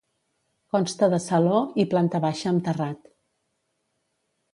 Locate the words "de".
1.13-1.19